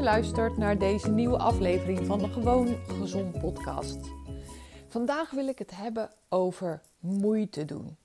[0.00, 3.98] Luistert naar deze nieuwe aflevering van de Gewoon Gezond podcast.
[4.88, 7.96] Vandaag wil ik het hebben over moeite doen.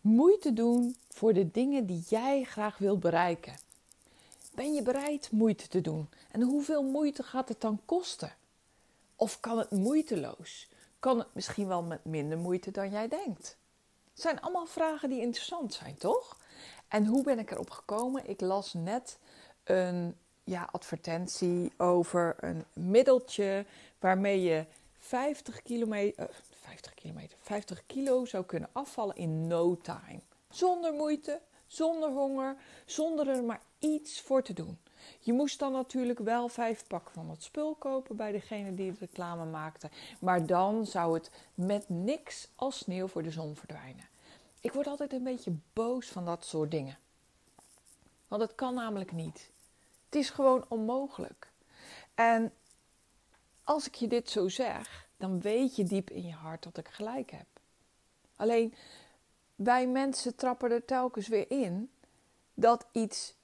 [0.00, 3.54] Moeite doen voor de dingen die jij graag wilt bereiken.
[4.54, 6.08] Ben je bereid moeite te doen?
[6.30, 8.32] En hoeveel moeite gaat het dan kosten?
[9.16, 10.68] Of kan het moeiteloos?
[10.98, 13.56] Kan het misschien wel met minder moeite dan jij denkt?
[14.12, 16.38] Het zijn allemaal vragen die interessant zijn, toch?
[16.88, 18.28] En hoe ben ik erop gekomen?
[18.28, 19.18] Ik las net
[19.64, 23.66] een ja, advertentie over een middeltje
[23.98, 24.64] waarmee je
[24.98, 30.20] 50 kilometer, 50 kilometer, 50 kilo zou kunnen afvallen in no time.
[30.50, 34.78] Zonder moeite, zonder honger, zonder er maar iets voor te doen.
[35.20, 38.98] Je moest dan natuurlijk wel vijf pakken van het spul kopen bij degene die de
[39.00, 39.90] reclame maakte.
[40.20, 44.08] Maar dan zou het met niks als sneeuw voor de zon verdwijnen.
[44.60, 46.98] Ik word altijd een beetje boos van dat soort dingen.
[48.28, 49.50] Want het kan namelijk niet.
[50.06, 51.50] Het is gewoon onmogelijk.
[52.14, 52.52] En
[53.64, 56.88] als ik je dit zo zeg, dan weet je diep in je hart dat ik
[56.88, 57.46] gelijk heb.
[58.36, 58.74] Alleen
[59.54, 61.90] wij mensen trappen er telkens weer in
[62.54, 63.34] dat iets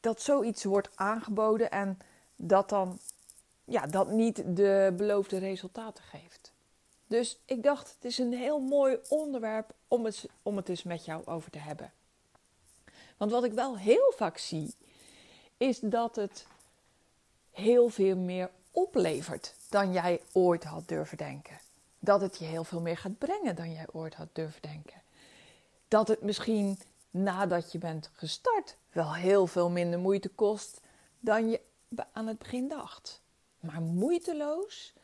[0.00, 1.98] dat zoiets wordt aangeboden en
[2.36, 2.98] dat dan
[3.64, 6.52] ja, dat niet de beloofde resultaten geeft.
[7.06, 11.04] Dus ik dacht, het is een heel mooi onderwerp om het, om het eens met
[11.04, 11.92] jou over te hebben.
[13.16, 14.74] Want wat ik wel heel vaak zie,
[15.62, 16.46] is dat het
[17.50, 21.60] heel veel meer oplevert dan jij ooit had durven denken.
[21.98, 25.02] Dat het je heel veel meer gaat brengen dan jij ooit had durven denken.
[25.88, 26.78] Dat het misschien
[27.10, 30.80] nadat je bent gestart wel heel veel minder moeite kost
[31.20, 31.60] dan je
[32.12, 33.22] aan het begin dacht.
[33.60, 34.94] Maar moeiteloos,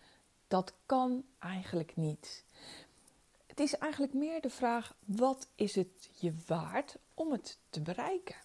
[0.49, 2.45] dat kan eigenlijk niet.
[3.47, 8.37] Het is eigenlijk meer de vraag: wat is het je waard om het te bereiken?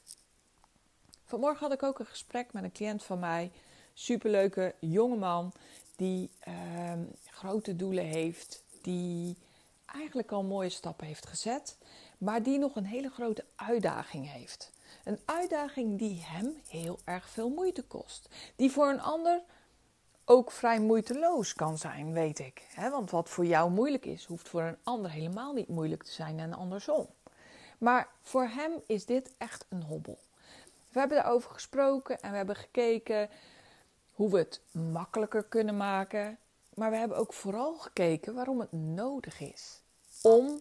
[1.34, 3.52] Vanmorgen had ik ook een gesprek met een cliënt van mij,
[3.94, 5.52] superleuke jongeman
[5.96, 6.92] die uh,
[7.26, 9.38] grote doelen heeft, die
[9.86, 11.78] eigenlijk al mooie stappen heeft gezet,
[12.18, 14.72] maar die nog een hele grote uitdaging heeft.
[15.04, 18.30] Een uitdaging die hem heel erg veel moeite kost.
[18.56, 19.42] Die voor een ander
[20.26, 22.66] ook vrij moeiteloos kan zijn, weet ik.
[22.76, 26.40] Want wat voor jou moeilijk is, hoeft voor een ander helemaal niet moeilijk te zijn
[26.40, 27.08] en andersom.
[27.78, 30.23] Maar voor hem is dit echt een hobbel.
[30.94, 33.30] We hebben daarover gesproken en we hebben gekeken
[34.12, 36.38] hoe we het makkelijker kunnen maken.
[36.74, 39.82] Maar we hebben ook vooral gekeken waarom het nodig is
[40.22, 40.60] om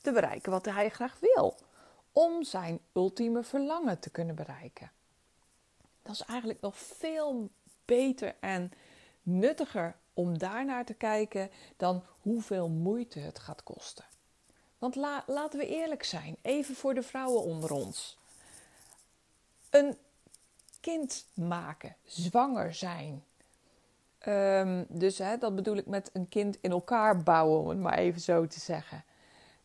[0.00, 1.56] te bereiken wat hij graag wil.
[2.12, 4.90] Om zijn ultieme verlangen te kunnen bereiken.
[6.02, 7.50] Dat is eigenlijk nog veel
[7.84, 8.72] beter en
[9.22, 14.04] nuttiger om daarnaar te kijken dan hoeveel moeite het gaat kosten.
[14.78, 14.94] Want
[15.26, 18.19] laten we eerlijk zijn, even voor de vrouwen onder ons.
[19.70, 19.96] Een
[20.80, 23.24] kind maken, zwanger zijn.
[24.26, 27.98] Um, dus hè, dat bedoel ik met een kind in elkaar bouwen, om het maar
[27.98, 29.04] even zo te zeggen.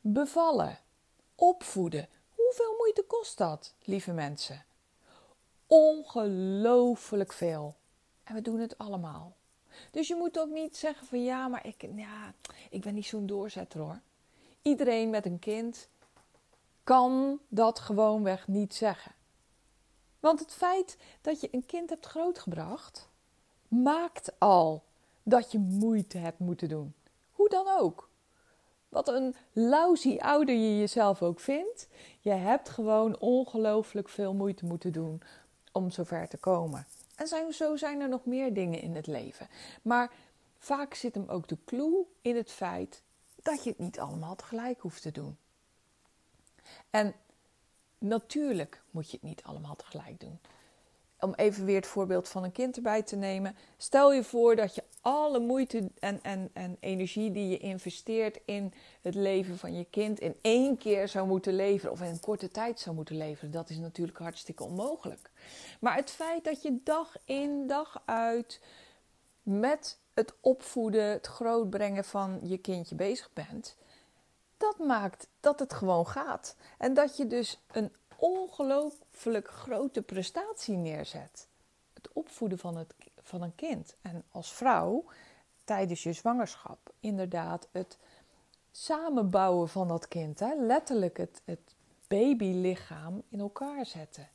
[0.02, 0.80] Bevallen,
[1.36, 2.08] opvoeden.
[2.36, 4.66] Hoeveel moeite kost dat, lieve mensen?
[5.68, 7.76] Ongelooflijk veel.
[8.24, 9.36] En we doen het allemaal.
[9.92, 12.34] Dus je moet ook niet zeggen van ja, maar ik, ja,
[12.70, 14.00] ik ben niet zo'n doorzetter hoor.
[14.62, 15.90] Iedereen met een kind
[16.84, 19.15] kan dat gewoonweg niet zeggen.
[20.26, 23.10] Want het feit dat je een kind hebt grootgebracht,
[23.68, 24.84] maakt al
[25.24, 26.94] dat je moeite hebt moeten doen.
[27.32, 28.10] Hoe dan ook.
[28.90, 31.88] Wat een lousy ouder je jezelf ook vindt,
[32.20, 35.22] je hebt gewoon ongelooflijk veel moeite moeten doen
[35.72, 36.88] om zover te komen.
[37.16, 39.48] En zijn, zo zijn er nog meer dingen in het leven.
[39.82, 40.12] Maar
[40.58, 43.02] vaak zit hem ook de clue in het feit
[43.36, 45.38] dat je het niet allemaal tegelijk hoeft te doen.
[46.90, 47.16] En
[47.98, 50.40] natuurlijk moet je het niet allemaal tegelijk doen.
[51.20, 53.56] Om even weer het voorbeeld van een kind erbij te nemen.
[53.78, 58.74] Stel je voor dat je alle moeite en, en, en energie die je investeert in
[59.02, 62.50] het leven van je kind in één keer zou moeten leveren of in een korte
[62.50, 63.52] tijd zou moeten leveren.
[63.52, 65.32] Dat is natuurlijk hartstikke onmogelijk.
[65.80, 68.62] Maar het feit dat je dag in dag uit
[69.44, 73.76] met het opvoeden, het grootbrengen van je kindje bezig bent,
[74.58, 76.56] dat maakt dat het gewoon gaat.
[76.78, 81.48] En dat je dus een ongelooflijk grote prestatie neerzet.
[81.94, 83.96] Het opvoeden van, het, van een kind.
[84.02, 85.06] En als vrouw
[85.64, 87.98] tijdens je zwangerschap inderdaad het
[88.72, 90.40] samenbouwen van dat kind.
[90.40, 90.54] Hè?
[90.56, 91.76] Letterlijk het, het
[92.08, 94.30] babylichaam in elkaar zetten.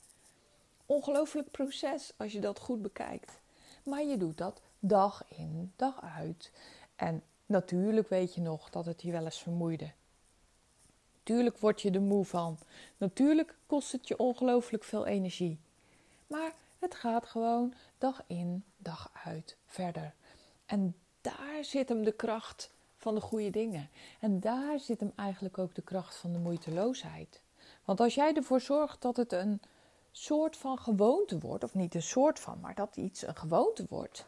[0.87, 3.41] Ongelooflijk proces als je dat goed bekijkt.
[3.85, 6.53] Maar je doet dat dag in, dag uit.
[6.97, 9.93] En natuurlijk weet je nog dat het je wel eens vermoeide.
[11.25, 12.59] Natuurlijk word je er moe van.
[12.97, 15.59] Natuurlijk kost het je ongelooflijk veel energie.
[16.27, 20.15] Maar het gaat gewoon dag in, dag uit verder.
[20.67, 23.89] En daar zit hem de kracht van de goede dingen.
[24.21, 27.41] En daar zit hem eigenlijk ook de kracht van de moeiteloosheid.
[27.85, 29.61] Want als jij ervoor zorgt dat het een
[30.13, 34.27] soort van gewoonte wordt, of niet een soort van, maar dat iets een gewoonte wordt,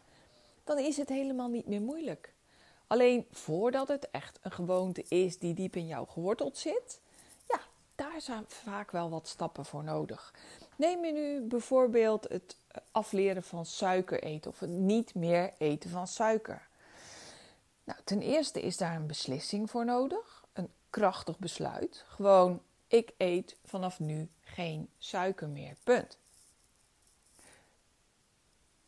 [0.64, 2.32] dan is het helemaal niet meer moeilijk.
[2.92, 7.00] Alleen voordat het echt een gewoonte is die diep in jou geworteld zit,
[7.48, 7.60] ja,
[7.94, 10.34] daar zijn vaak wel wat stappen voor nodig.
[10.76, 12.56] Neem je nu bijvoorbeeld het
[12.90, 16.68] afleren van suiker eten of het niet meer eten van suiker.
[17.84, 22.04] Nou, ten eerste is daar een beslissing voor nodig, een krachtig besluit.
[22.08, 25.76] Gewoon, ik eet vanaf nu geen suiker meer.
[25.84, 26.18] Punt.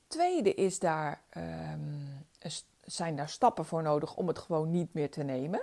[0.07, 2.27] Tweede is daar um,
[2.87, 5.63] zijn daar stappen voor nodig om het gewoon niet meer te nemen.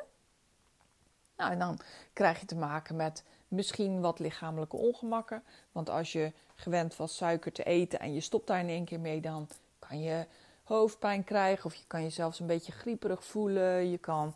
[1.38, 1.80] Nou, en dan
[2.14, 5.44] krijg je te maken met misschien wat lichamelijke ongemakken.
[5.72, 9.00] Want als je gewend was suiker te eten en je stopt daar in één keer
[9.00, 9.48] mee, dan
[9.80, 10.26] kan je
[10.64, 13.90] hoofdpijn krijgen of je kan je zelfs een beetje grieperig voelen.
[13.90, 14.34] Je kan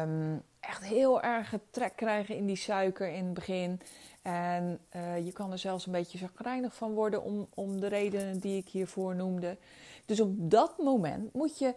[0.00, 3.80] um, echt heel erg trek krijgen in die suiker in het begin.
[4.22, 8.38] En uh, je kan er zelfs een beetje zagrijnig van worden om, om de redenen
[8.38, 9.56] die ik hiervoor noemde.
[10.04, 11.74] Dus op dat moment moet je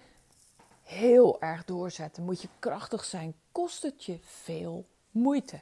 [0.84, 5.60] heel erg doorzetten, moet je krachtig zijn, kost het je veel moeite.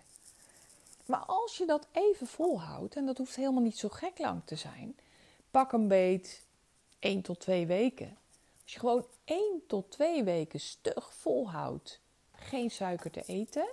[1.05, 4.55] Maar als je dat even volhoudt, en dat hoeft helemaal niet zo gek lang te
[4.55, 4.95] zijn,
[5.51, 6.41] pak een beet
[6.99, 8.17] 1 tot 2 weken.
[8.63, 11.99] Als je gewoon 1 tot 2 weken stug volhoudt
[12.31, 13.67] geen suiker te eten,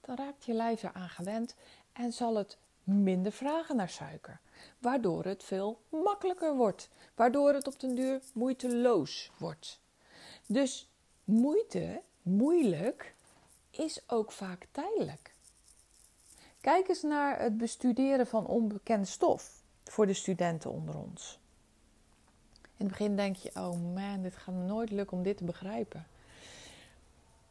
[0.00, 1.54] dan raakt je lijf eraan gewend
[1.92, 4.40] en zal het minder vragen naar suiker.
[4.78, 6.88] Waardoor het veel makkelijker wordt.
[7.14, 9.80] Waardoor het op den duur moeiteloos wordt.
[10.46, 10.90] Dus
[11.24, 13.14] moeite, moeilijk,
[13.70, 15.34] is ook vaak tijdelijk.
[16.60, 21.38] Kijk eens naar het bestuderen van onbekende stof voor de studenten onder ons.
[22.52, 26.06] In het begin denk je: oh man, dit gaat nooit lukken om dit te begrijpen.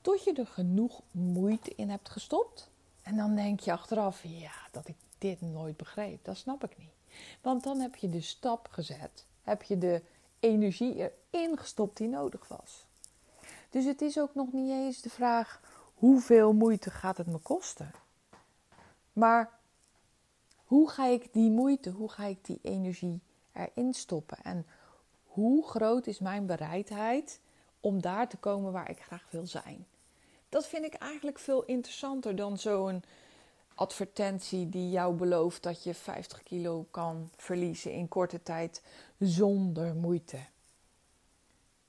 [0.02, 2.70] Tot je er genoeg moeite in hebt gestopt.
[3.02, 6.97] En dan denk je achteraf: ja, dat ik dit nooit begreep, dat snap ik niet.
[7.42, 10.02] Want dan heb je de stap gezet, heb je de
[10.40, 12.86] energie erin gestopt die nodig was.
[13.70, 15.62] Dus het is ook nog niet eens de vraag
[15.94, 17.92] hoeveel moeite gaat het me kosten.
[19.14, 19.60] Maar
[20.66, 23.22] hoe ga ik die moeite, hoe ga ik die energie
[23.54, 24.38] erin stoppen?
[24.44, 24.66] En
[25.26, 27.40] hoe groot is mijn bereidheid
[27.80, 29.86] om daar te komen waar ik graag wil zijn?
[30.50, 33.04] Dat vind ik eigenlijk veel interessanter dan zo'n
[33.78, 38.84] advertentie die jou belooft dat je 50 kilo kan verliezen in korte tijd
[39.20, 40.40] zonder moeite.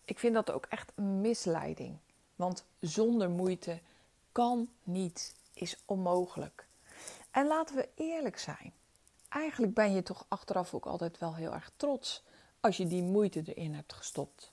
[0.04, 1.98] Ik vind dat ook echt een misleiding.
[2.36, 3.80] Want zonder moeite
[4.32, 6.66] kan niet, is onmogelijk.
[7.30, 8.72] En laten we eerlijk zijn.
[9.28, 12.24] Eigenlijk ben je toch achteraf ook altijd wel heel erg trots
[12.60, 14.52] als je die moeite erin hebt gestopt.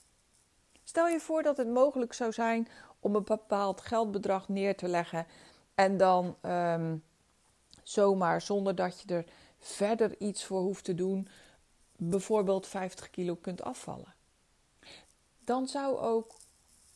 [0.84, 2.68] Stel je voor dat het mogelijk zou zijn
[3.00, 5.26] om een bepaald geldbedrag neer te leggen
[5.74, 7.04] en dan um,
[7.88, 9.24] zomaar zonder dat je er
[9.58, 11.28] verder iets voor hoeft te doen,
[11.96, 14.14] bijvoorbeeld 50 kilo kunt afvallen.
[15.44, 16.34] Dan zou ook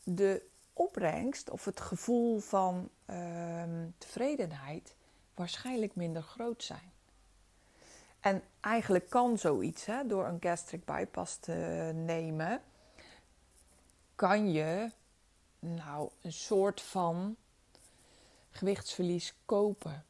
[0.04, 0.42] de
[0.72, 3.62] opbrengst of het gevoel van uh,
[3.98, 4.94] tevredenheid
[5.34, 6.92] waarschijnlijk minder groot zijn.
[8.20, 11.52] En eigenlijk kan zoiets, hè, door een gastric bypass te
[11.94, 12.62] nemen,
[14.14, 14.90] kan je
[15.58, 17.36] nou een soort van
[18.50, 20.04] gewichtsverlies kopen.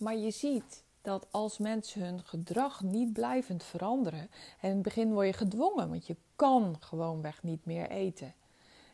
[0.00, 4.30] Maar je ziet dat als mensen hun gedrag niet blijvend veranderen,
[4.60, 8.34] en in het begin word je gedwongen, want je kan gewoonweg niet meer eten.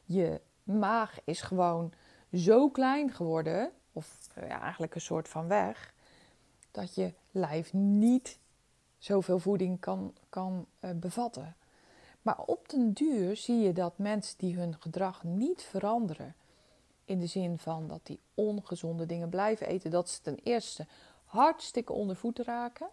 [0.04, 1.92] Je maag is gewoon
[2.32, 5.94] zo klein geworden, of ja, eigenlijk een soort van weg,
[6.70, 8.38] dat je lijf niet
[8.98, 11.56] zoveel voeding kan, kan uh, bevatten.
[12.22, 16.34] Maar op den duur zie je dat mensen die hun gedrag niet veranderen,
[17.06, 20.86] in de zin van dat die ongezonde dingen blijven eten, dat ze ten eerste
[21.24, 22.88] hartstikke onder voeten raken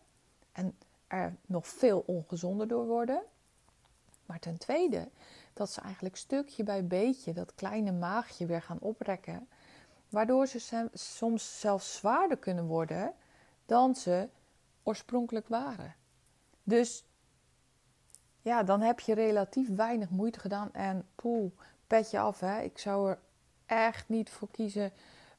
[0.52, 0.78] en
[1.08, 3.24] er nog veel ongezonder door worden.
[4.26, 5.10] Maar ten tweede
[5.54, 9.48] dat ze eigenlijk stukje bij beetje dat kleine maagje weer gaan oprekken,
[10.10, 13.14] waardoor ze soms zelfs zwaarder kunnen worden
[13.66, 14.30] dan ze
[14.84, 15.96] oorspronkelijk waren.
[16.64, 17.06] Dus
[18.42, 21.52] ja, dan heb je relatief weinig moeite gedaan en poeh,
[21.88, 22.40] petje af.
[22.40, 22.62] Hè.
[22.62, 23.20] Ik zou er
[23.66, 24.92] echt niet voor kiezen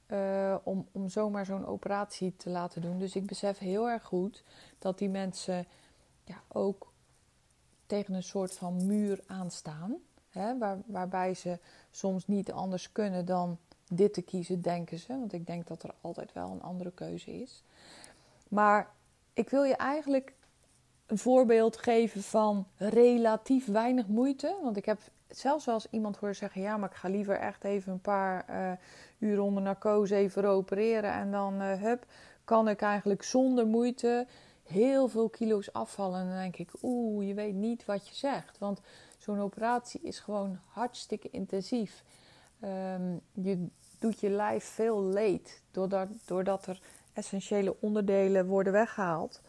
[0.06, 2.98] uh, om, om zomaar zo'n operatie te laten doen.
[2.98, 4.44] Dus ik besef heel erg goed
[4.78, 5.66] dat die mensen
[6.24, 6.92] ja, ook
[7.86, 9.96] tegen een soort van muur aanstaan.
[10.28, 11.58] Hè, waar, waarbij ze
[11.90, 15.08] soms niet anders kunnen dan dit te kiezen, denken ze.
[15.18, 17.62] Want ik denk dat er altijd wel een andere keuze is.
[18.48, 18.90] Maar
[19.32, 20.34] ik wil je eigenlijk
[21.06, 24.58] een voorbeeld geven van relatief weinig moeite.
[24.62, 27.92] Want ik heb zelfs eens iemand horen zeggen: ja, maar ik ga liever echt even
[27.92, 28.72] een paar uh,
[29.18, 31.12] uur onder narcose even opereren.
[31.12, 32.06] En dan, uh, hup,
[32.44, 34.26] kan ik eigenlijk zonder moeite
[34.62, 36.20] heel veel kilo's afvallen.
[36.20, 38.58] En dan denk ik: oeh, je weet niet wat je zegt.
[38.58, 38.80] Want
[39.18, 42.04] zo'n operatie is gewoon hartstikke intensief.
[42.64, 43.66] Um, je
[43.98, 46.80] doet je lijf veel leed doordat, doordat er
[47.12, 49.40] essentiële onderdelen worden weggehaald.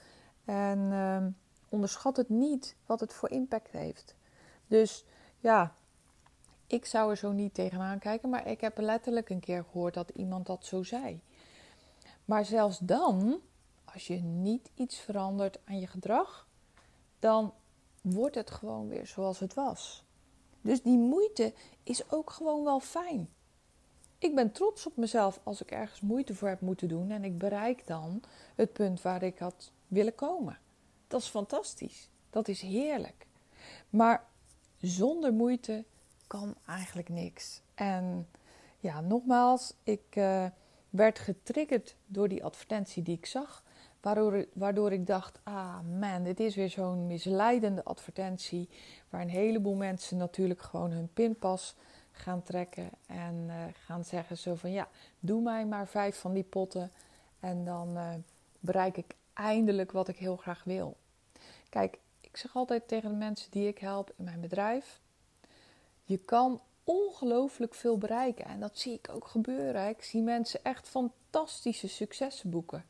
[0.46, 1.38] En um,
[1.70, 4.16] onderschat het niet wat het voor impact heeft.
[4.68, 5.06] Dus
[5.40, 5.74] ja,
[6.68, 10.10] ik zou er zo niet tegenaan kijken, maar ik heb letterlijk een keer gehoord dat
[10.10, 11.22] iemand dat zo zei.
[12.26, 13.40] Maar zelfs dan,
[13.86, 16.48] als je niet iets verandert aan je gedrag,
[17.20, 17.54] dan
[18.02, 20.04] wordt het gewoon weer zoals het was.
[20.62, 23.30] Dus die moeite is ook gewoon wel fijn.
[24.18, 27.38] Ik ben trots op mezelf als ik ergens moeite voor heb moeten doen en ik
[27.38, 28.24] bereik dan
[28.56, 30.60] het punt waar ik had willen komen.
[31.08, 32.10] Dat is fantastisch.
[32.30, 33.26] Dat is heerlijk.
[33.90, 34.26] Maar
[34.86, 35.84] zonder moeite
[36.28, 37.62] kan eigenlijk niks.
[37.76, 38.28] En
[38.80, 40.46] ja, nogmaals, ik uh,
[40.90, 43.64] werd getriggerd door die advertentie die ik zag.
[44.02, 48.70] Waardoor, waardoor ik dacht, ah man, dit is weer zo'n misleidende advertentie.
[49.10, 51.76] Waar een heleboel mensen natuurlijk gewoon hun pinpas
[52.12, 52.90] gaan trekken.
[53.06, 54.88] En uh, gaan zeggen zo van, ja,
[55.20, 56.92] doe mij maar vijf van die potten.
[57.40, 58.14] En dan uh,
[58.60, 60.98] bereik ik eindelijk wat ik heel graag wil.
[61.70, 61.98] Kijk,
[62.36, 65.02] ik zeg altijd tegen de mensen die ik help in mijn bedrijf:
[66.04, 68.46] je kan ongelooflijk veel bereiken.
[68.46, 69.90] En dat zie ik ook gebeuren.
[69.90, 72.86] Ik zie mensen echt fantastische successen boeken.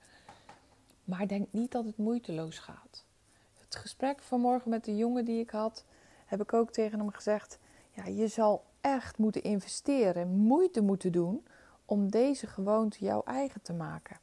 [1.03, 3.05] Maar denk niet dat het moeiteloos gaat.
[3.59, 5.85] Het gesprek vanmorgen met de jongen die ik had,
[6.25, 7.59] heb ik ook tegen hem gezegd:
[7.91, 11.47] ja, je zal echt moeten investeren, moeite moeten doen
[11.85, 14.19] om deze gewoonte jouw eigen te maken.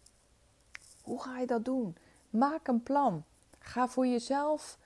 [1.02, 1.96] Hoe ga je dat doen?
[2.30, 3.24] Maak een plan.
[3.58, 4.80] Ga voor jezelf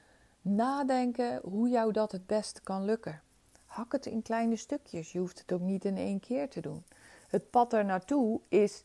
[0.46, 3.22] nadenken hoe jou dat het beste kan lukken.
[3.64, 5.12] Hak het in kleine stukjes.
[5.12, 6.84] Je hoeft het ook niet in één keer te doen.
[7.28, 8.84] Het pad er naartoe is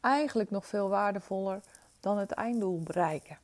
[0.00, 1.60] eigenlijk nog veel waardevoller
[2.00, 3.38] dan het einddoel bereiken.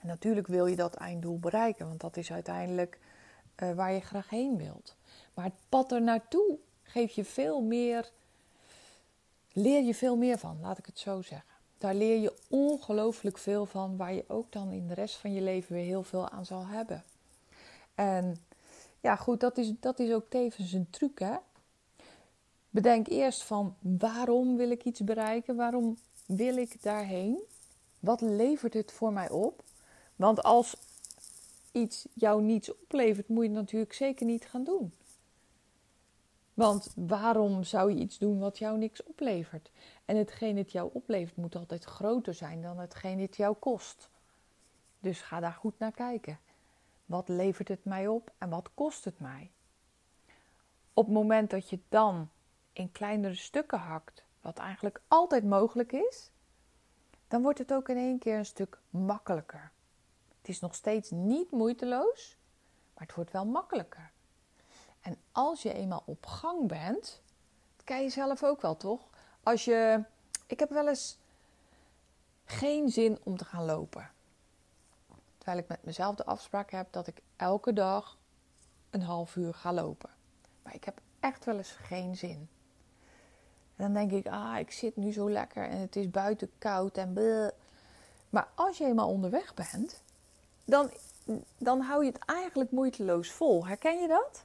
[0.00, 2.98] En natuurlijk wil je dat einddoel bereiken, want dat is uiteindelijk
[3.62, 4.96] uh, waar je graag heen wilt.
[5.34, 8.10] Maar het pad er naartoe geeft je veel meer,
[9.52, 11.59] leer je veel meer van, laat ik het zo zeggen.
[11.80, 15.40] Daar leer je ongelooflijk veel van, waar je ook dan in de rest van je
[15.40, 17.04] leven weer heel veel aan zal hebben.
[17.94, 18.36] En
[19.00, 21.36] ja, goed, dat is, dat is ook tevens een truc, hè.
[22.70, 25.56] Bedenk eerst van waarom wil ik iets bereiken?
[25.56, 27.38] Waarom wil ik daarheen?
[28.00, 29.62] Wat levert het voor mij op?
[30.16, 30.76] Want als
[31.72, 34.92] iets jou niets oplevert, moet je het natuurlijk zeker niet gaan doen.
[36.54, 39.70] Want waarom zou je iets doen wat jou niks oplevert?
[40.10, 44.10] En hetgeen het jou oplevert moet altijd groter zijn dan hetgeen het jou kost.
[45.00, 46.38] Dus ga daar goed naar kijken.
[47.06, 49.50] Wat levert het mij op en wat kost het mij?
[50.94, 52.30] Op het moment dat je dan
[52.72, 56.30] in kleinere stukken hakt, wat eigenlijk altijd mogelijk is,
[57.28, 59.72] dan wordt het ook in één keer een stuk makkelijker.
[60.38, 62.36] Het is nog steeds niet moeiteloos,
[62.94, 64.10] maar het wordt wel makkelijker.
[65.00, 67.22] En als je eenmaal op gang bent,
[67.76, 69.09] dat ken je zelf ook wel toch?
[69.42, 70.02] Als je,
[70.46, 71.18] ik heb wel eens
[72.44, 74.10] geen zin om te gaan lopen.
[75.38, 78.18] Terwijl ik met mezelf de afspraak heb dat ik elke dag
[78.90, 80.10] een half uur ga lopen.
[80.62, 82.48] Maar ik heb echt wel eens geen zin.
[83.76, 86.96] En dan denk ik, ah, ik zit nu zo lekker en het is buiten koud
[86.96, 87.48] en bleh.
[88.30, 90.02] Maar als je eenmaal onderweg bent,
[90.64, 90.90] dan,
[91.58, 93.66] dan hou je het eigenlijk moeiteloos vol.
[93.66, 94.44] Herken je dat?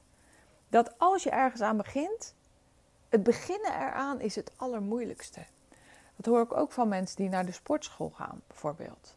[0.68, 2.34] dat als je ergens aan begint,
[3.08, 5.44] het beginnen eraan is het allermoeilijkste.
[6.16, 9.16] Dat hoor ik ook van mensen die naar de sportschool gaan, bijvoorbeeld.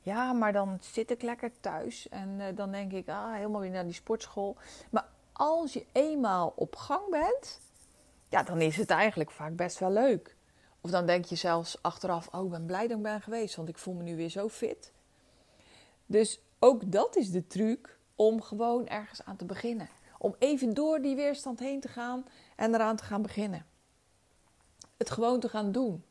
[0.00, 3.70] Ja, maar dan zit ik lekker thuis en uh, dan denk ik, ah, helemaal weer
[3.70, 4.56] naar die sportschool.
[4.90, 7.60] Maar als je eenmaal op gang bent,
[8.28, 10.36] ja, dan is het eigenlijk vaak best wel leuk.
[10.80, 13.68] Of dan denk je zelfs achteraf, oh, ik ben blij dat ik ben geweest, want
[13.68, 14.92] ik voel me nu weer zo fit.
[16.06, 19.88] Dus ook dat is de truc om gewoon ergens aan te beginnen.
[20.18, 22.26] Om even door die weerstand heen te gaan
[22.56, 23.66] en eraan te gaan beginnen.
[24.96, 26.04] Het gewoon te gaan doen.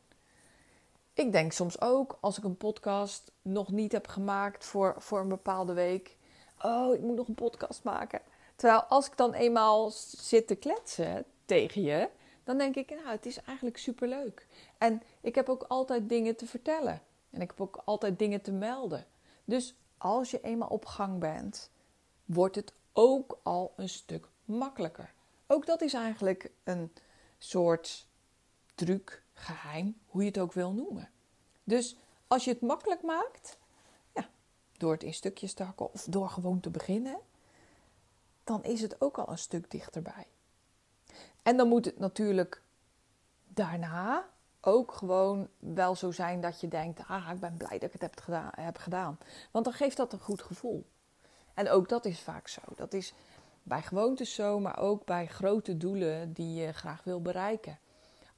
[1.12, 5.28] Ik denk soms ook, als ik een podcast nog niet heb gemaakt voor, voor een
[5.28, 6.16] bepaalde week.
[6.62, 8.20] Oh, ik moet nog een podcast maken.
[8.56, 12.08] Terwijl als ik dan eenmaal zit te kletsen tegen je,
[12.44, 14.46] dan denk ik, nou, het is eigenlijk superleuk.
[14.78, 17.02] En ik heb ook altijd dingen te vertellen.
[17.30, 19.06] En ik heb ook altijd dingen te melden.
[19.44, 21.70] Dus als je eenmaal op gang bent,
[22.24, 25.12] wordt het ook al een stuk makkelijker.
[25.46, 26.92] Ook dat is eigenlijk een
[27.38, 28.06] soort
[28.74, 31.10] truc, geheim, hoe je het ook wil noemen.
[31.64, 33.58] Dus als je het makkelijk maakt,
[34.14, 34.28] ja,
[34.76, 37.18] door het in stukjes te hakken of door gewoon te beginnen,
[38.44, 40.26] dan is het ook al een stuk dichterbij.
[41.42, 42.62] En dan moet het natuurlijk
[43.44, 44.28] daarna
[44.60, 48.00] ook gewoon wel zo zijn dat je denkt: ah, ik ben blij dat ik het
[48.00, 49.18] heb gedaan, heb gedaan.
[49.50, 50.86] Want dan geeft dat een goed gevoel.
[51.54, 52.60] En ook dat is vaak zo.
[52.76, 53.12] Dat is
[53.66, 57.78] bij gewoontes zo, maar ook bij grote doelen die je graag wil bereiken.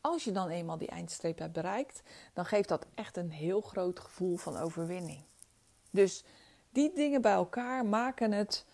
[0.01, 4.01] Als je dan eenmaal die eindstreep hebt bereikt, dan geeft dat echt een heel groot
[4.01, 5.23] gevoel van overwinning.
[5.91, 6.25] Dus
[6.71, 8.65] die dingen bij elkaar maken het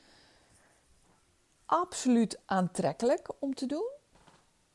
[1.66, 3.90] absoluut aantrekkelijk om te doen.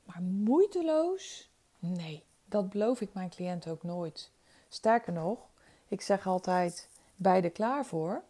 [0.03, 1.49] Maar moeiteloos?
[1.79, 4.31] Nee, dat beloof ik mijn cliënt ook nooit.
[4.69, 5.39] Sterker nog,
[5.87, 8.23] ik zeg altijd: beide klaar voor.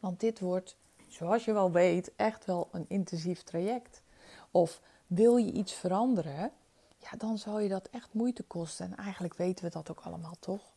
[0.00, 0.76] Want dit wordt,
[1.12, 4.02] zoals je wel weet, echt wel een intensief traject.
[4.50, 6.52] Of wil je iets veranderen?
[6.98, 8.86] Ja, dan zal je dat echt moeite kosten.
[8.86, 10.72] En eigenlijk weten we dat ook allemaal toch?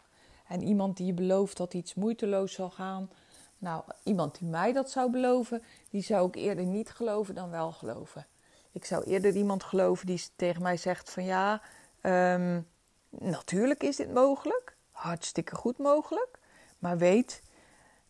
[0.47, 3.09] En iemand die je belooft dat iets moeiteloos zal gaan.
[3.57, 7.71] Nou, iemand die mij dat zou beloven, die zou ik eerder niet geloven dan wel
[7.71, 8.27] geloven.
[8.71, 11.61] Ik zou eerder iemand geloven die tegen mij zegt van ja,
[12.01, 12.61] ehm,
[13.09, 14.77] natuurlijk is dit mogelijk.
[14.91, 16.39] Hartstikke goed mogelijk.
[16.79, 17.41] Maar weet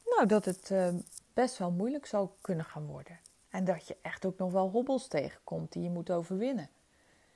[0.05, 0.97] nou, dat het ehm,
[1.33, 3.19] best wel moeilijk zou kunnen gaan worden.
[3.49, 6.69] En dat je echt ook nog wel hobbels tegenkomt die je moet overwinnen.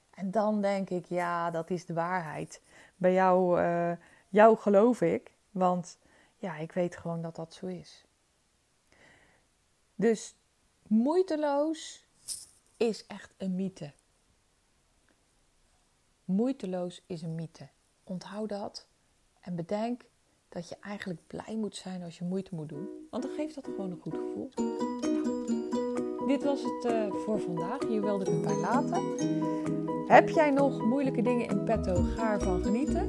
[0.10, 2.62] En dan denk ik, ja, dat is de waarheid.
[2.96, 3.92] Bij jou, uh,
[4.30, 5.98] jou geloof ik, want
[6.36, 8.06] ja, ik weet gewoon dat dat zo is.
[9.96, 10.36] Dus
[10.88, 12.06] moeiteloos
[12.78, 13.94] is echt een mythe.
[16.26, 17.68] Moeiteloos is een mythe.
[18.04, 18.88] Onthoud dat
[19.40, 20.06] en bedenk
[20.50, 23.66] dat je eigenlijk blij moet zijn als je moeite moet doen, want dan geeft dat
[23.66, 24.50] gewoon een goed gevoel.
[26.28, 27.88] Nou, dit was het uh, voor vandaag.
[27.88, 29.04] Hier wilde ik het bij laten.
[30.08, 32.04] Heb jij nog moeilijke dingen in petto?
[32.16, 33.08] Ga ervan genieten.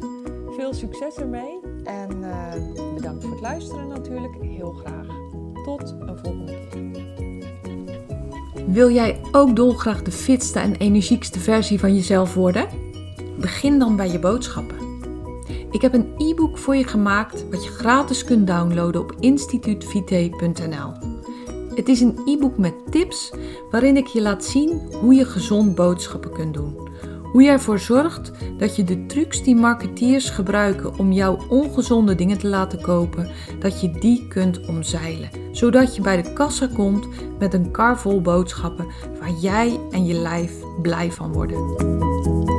[0.57, 1.61] Veel succes ermee.
[1.85, 2.53] En uh,
[2.95, 4.35] bedankt voor het luisteren natuurlijk.
[4.43, 5.07] Heel graag.
[5.65, 6.87] Tot een volgende keer.
[8.67, 12.69] Wil jij ook dolgraag de fitste en energiekste versie van jezelf worden?
[13.41, 14.88] Begin dan bij je boodschappen.
[15.71, 20.93] Ik heb een e-book voor je gemaakt wat je gratis kunt downloaden op instituutvite.nl.
[21.75, 23.33] Het is een e-book met tips
[23.71, 26.89] waarin ik je laat zien hoe je gezond boodschappen kunt doen.
[27.33, 32.39] Hoe je ervoor zorgt dat je de trucs die marketeers gebruiken om jouw ongezonde dingen
[32.39, 35.31] te laten kopen, dat je die kunt omzeilen.
[35.53, 38.87] Zodat je bij de kassa komt met een kar vol boodschappen
[39.21, 40.53] waar jij en je lijf
[40.83, 42.58] blij van worden.